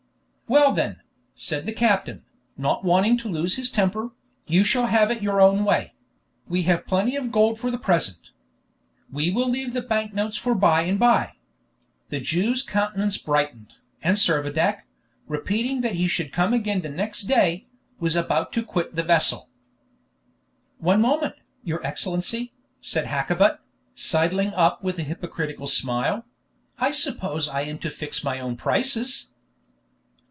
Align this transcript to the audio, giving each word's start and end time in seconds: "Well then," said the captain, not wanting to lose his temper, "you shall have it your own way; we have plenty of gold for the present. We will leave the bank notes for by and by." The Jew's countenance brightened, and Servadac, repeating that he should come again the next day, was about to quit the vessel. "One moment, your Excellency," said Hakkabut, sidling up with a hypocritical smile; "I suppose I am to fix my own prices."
"Well 0.47 0.73
then," 0.73 0.99
said 1.33 1.65
the 1.65 1.71
captain, 1.71 2.25
not 2.57 2.83
wanting 2.83 3.15
to 3.19 3.29
lose 3.29 3.55
his 3.55 3.71
temper, 3.71 4.09
"you 4.47 4.65
shall 4.65 4.87
have 4.87 5.09
it 5.09 5.21
your 5.21 5.39
own 5.39 5.63
way; 5.63 5.93
we 6.45 6.63
have 6.63 6.85
plenty 6.85 7.15
of 7.15 7.31
gold 7.31 7.57
for 7.57 7.71
the 7.71 7.77
present. 7.77 8.31
We 9.09 9.31
will 9.31 9.47
leave 9.47 9.71
the 9.71 9.81
bank 9.81 10.13
notes 10.13 10.35
for 10.35 10.53
by 10.53 10.81
and 10.81 10.99
by." 10.99 11.35
The 12.09 12.19
Jew's 12.19 12.63
countenance 12.63 13.17
brightened, 13.17 13.75
and 14.03 14.17
Servadac, 14.17 14.81
repeating 15.25 15.79
that 15.81 15.95
he 15.95 16.09
should 16.09 16.33
come 16.33 16.51
again 16.51 16.81
the 16.81 16.89
next 16.89 17.23
day, 17.27 17.67
was 18.01 18.17
about 18.17 18.51
to 18.51 18.61
quit 18.63 18.93
the 18.93 19.03
vessel. 19.03 19.47
"One 20.79 20.99
moment, 20.99 21.35
your 21.63 21.81
Excellency," 21.87 22.51
said 22.81 23.05
Hakkabut, 23.05 23.59
sidling 23.95 24.53
up 24.53 24.83
with 24.83 24.99
a 24.99 25.03
hypocritical 25.03 25.67
smile; 25.67 26.25
"I 26.77 26.91
suppose 26.91 27.47
I 27.47 27.61
am 27.61 27.77
to 27.79 27.89
fix 27.89 28.21
my 28.21 28.41
own 28.41 28.57
prices." 28.57 29.29